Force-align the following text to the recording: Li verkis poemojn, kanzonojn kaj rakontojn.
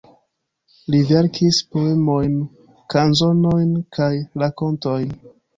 Li 0.93 1.01
verkis 1.09 1.59
poemojn, 1.75 2.33
kanzonojn 2.95 3.79
kaj 3.99 4.11
rakontojn. 4.47 5.17